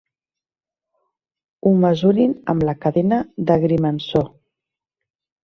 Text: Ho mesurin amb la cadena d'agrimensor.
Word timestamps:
Ho 1.63 1.73
mesurin 1.83 2.33
amb 2.55 2.65
la 2.69 2.75
cadena 2.87 3.21
d'agrimensor. 3.51 4.27